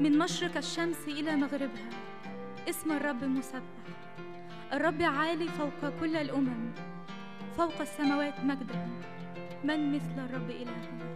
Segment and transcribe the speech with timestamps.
[0.00, 1.90] من مشرق الشمس إلى مغربها.
[2.68, 3.60] اسم الرب مسبح
[4.72, 6.70] الرب عالي فوق كل الأمم
[7.56, 8.88] فوق السماوات مجدا.
[9.64, 11.14] من مثل الرب إلهنا؟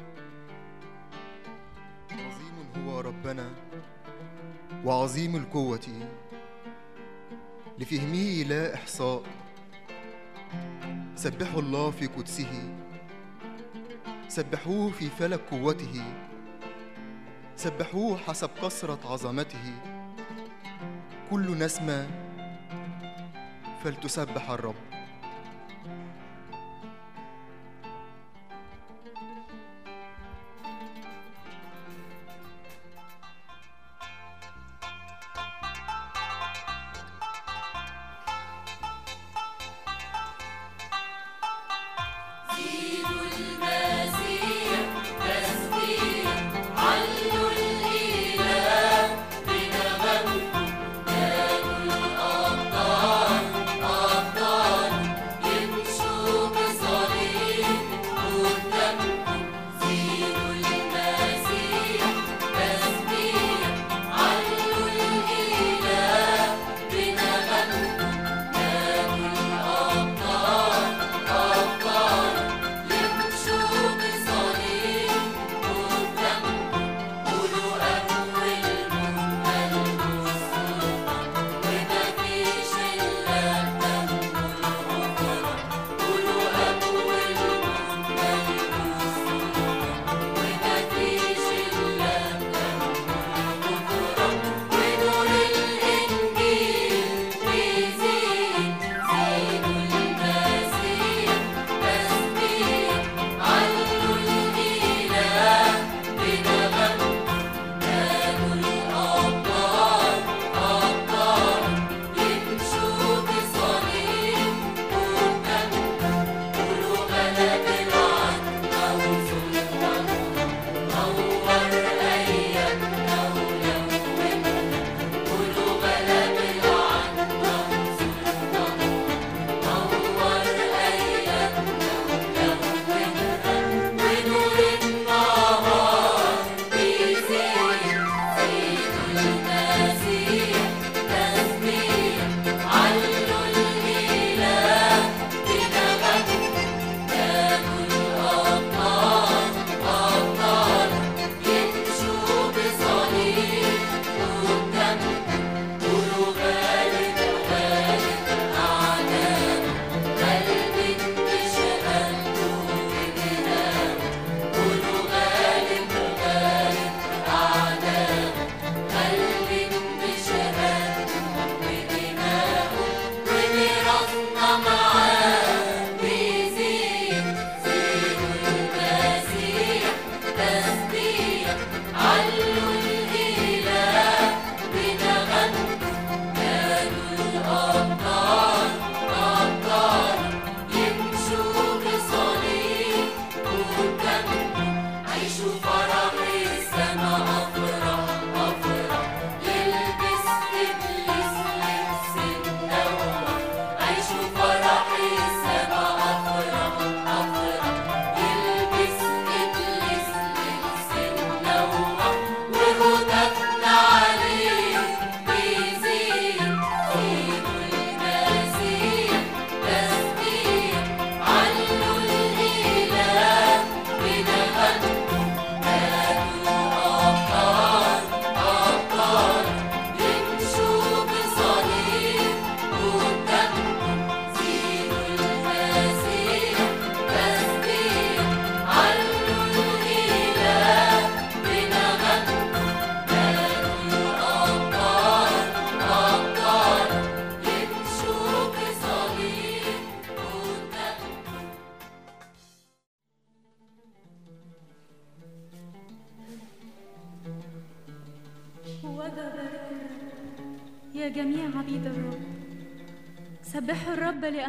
[2.11, 3.51] عظيم هو ربنا
[4.85, 5.89] وعظيم القوة.
[7.79, 9.23] لفهمه لا إحصاء.
[11.17, 12.75] سبحوا الله في قدسه.
[14.29, 16.03] سبحوه في فلك قوته.
[17.63, 19.75] سبحوه حسب كثرة عظمته.
[21.31, 22.07] كل نسمة
[23.85, 24.92] فلتسبح الرب.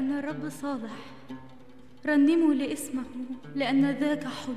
[0.04, 0.96] لأن الرب صالح.
[2.06, 3.04] رنموا لاسمه
[3.56, 4.54] لأن ذاك حلو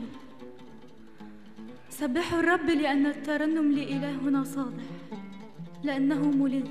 [1.91, 4.85] سبحوا الرب لأن الترنم لإلهنا صالح
[5.85, 6.67] لأنه ملذ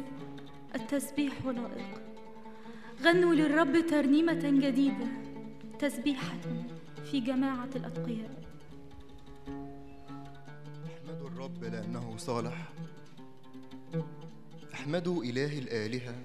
[0.75, 2.01] التسبيح لائق.
[3.03, 5.07] غنوا للرب ترنيمة جديدة
[5.79, 6.37] تسبيحة
[7.11, 8.43] في جماعة الأتقياء.
[10.85, 12.73] احمدوا الرب لأنه صالح.
[14.73, 16.15] احمدوا إله الآلهة.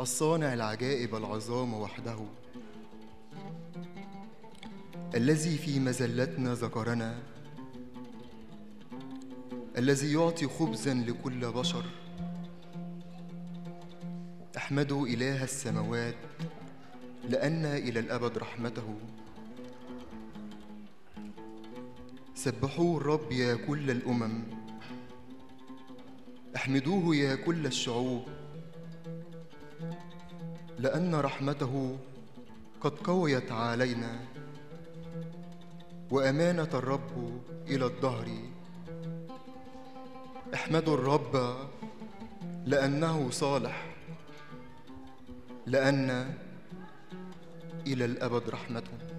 [0.00, 2.18] الصانع العجائب العظام وحده
[5.14, 7.22] الذي في مزلتنا ذكرنا
[9.76, 11.84] الذي يعطي خبزا لكل بشر.
[14.56, 16.16] احمدوا إله السماوات
[17.28, 18.94] لأن إلى الأبد رحمته.
[22.34, 24.42] سبحوا الرب يا كل الأمم
[26.56, 28.35] أحمدوه يا كل الشعوب.
[30.78, 31.96] لأن رحمته
[32.80, 34.20] قد قويت علينا.
[36.10, 38.28] وأمانة الرب إلى الدهر.
[40.54, 41.56] احمدوا الرب
[42.66, 43.94] لأنه صالح
[45.66, 46.34] لأن
[47.86, 49.15] إلى الأبد رحمته.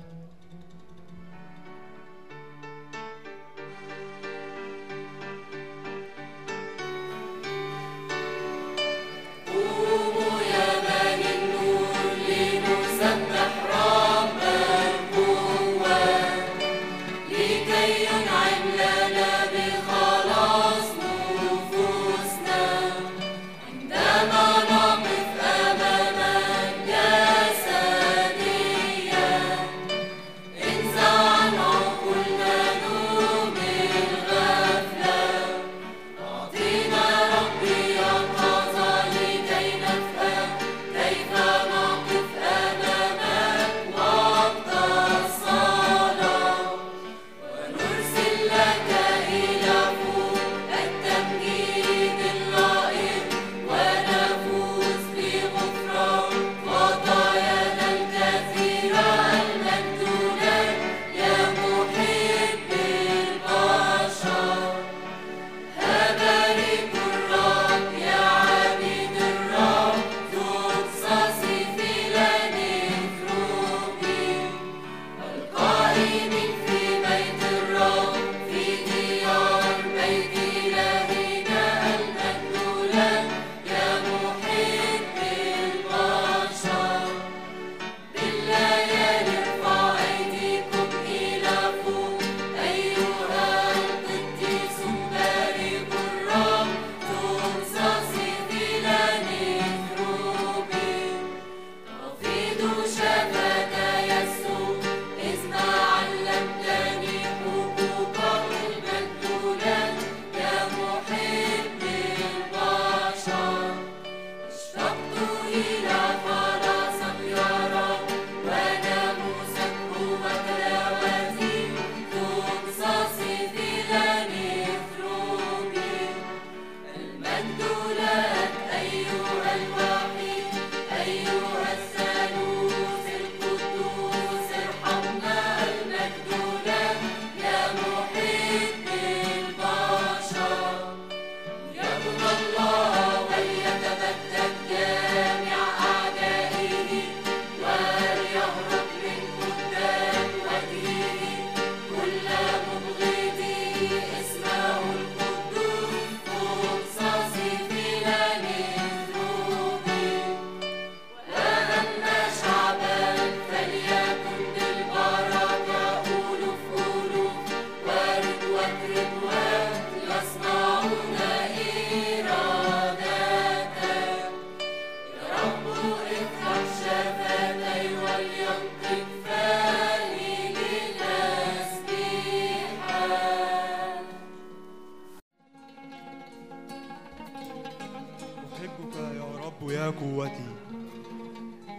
[188.68, 190.56] أحبك يا رب يا قوتي.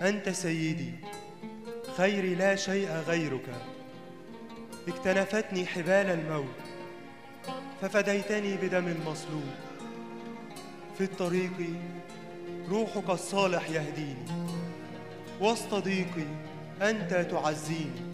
[0.03, 0.93] أنت سيدي
[1.97, 3.49] خيري لا شيء غيرك.
[4.89, 6.59] اكتنفتني حبال الموت.
[7.81, 9.51] ففديتني بدم مصلوب
[10.99, 11.53] في الطريق
[12.71, 14.27] روحك الصالح يهديني.
[15.41, 16.27] وسط ضيقي
[16.83, 18.09] أنت تعزيني.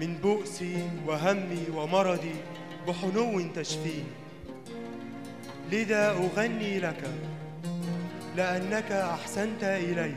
[0.00, 2.34] من بؤسي وهمي ومرضي
[2.88, 4.14] بحنو تشفيني.
[5.72, 7.10] لذا أغني لك
[8.36, 10.14] لأنك أحسنت إلي.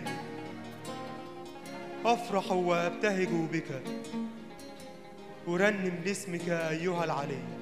[2.06, 3.82] أفرح وأبتهج بك.
[5.48, 7.57] أرنم لاسمك أيها العلي.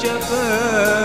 [0.00, 0.97] shepherd.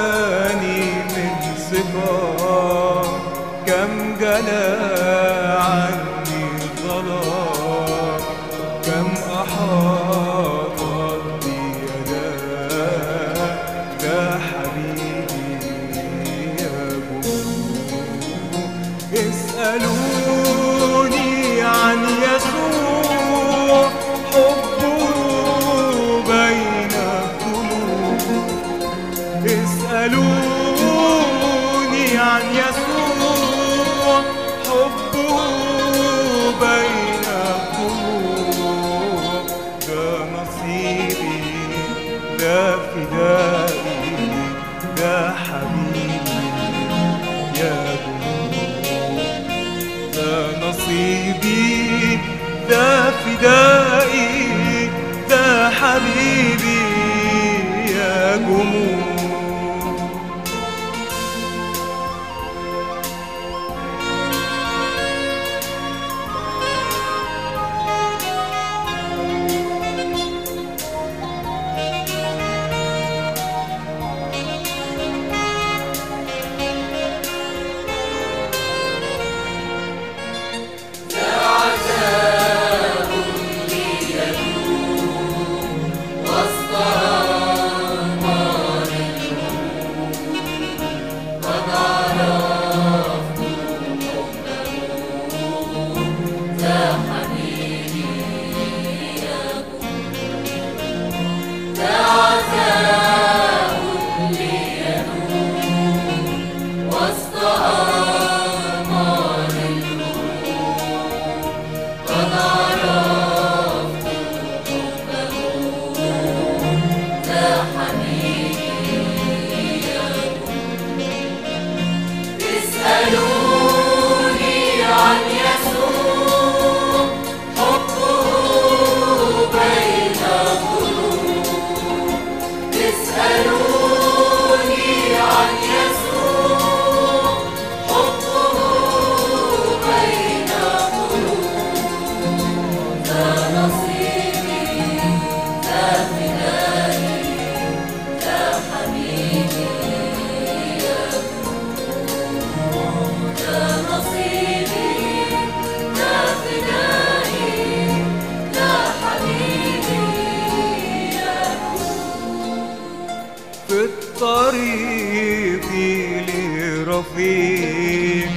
[167.03, 168.29] لرفيق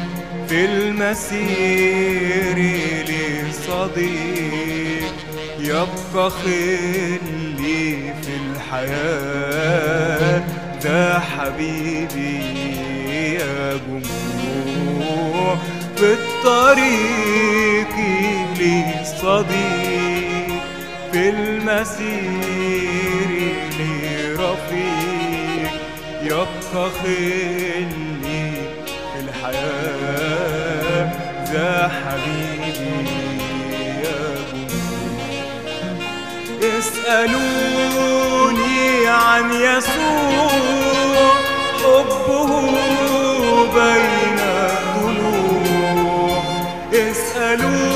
[0.48, 2.56] في المسير
[3.48, 5.12] لصديق
[5.60, 10.42] يبقى خلي في الحياة.
[10.84, 12.40] ده حبيبي
[13.34, 15.56] يا جموع.
[15.96, 17.94] في الطريق
[18.60, 20.60] لصديق
[21.12, 23.30] في المسير
[23.78, 25.72] لرفيق.
[26.22, 27.86] يبقى خلي
[31.56, 32.74] يا حبيبي
[34.04, 34.20] يا
[34.52, 34.66] بني.
[36.78, 38.76] اسألوني
[39.08, 40.50] عن يسوع
[41.82, 42.50] حبه
[43.74, 44.38] بين
[45.02, 46.42] ضلوع
[46.92, 47.95] اسألوني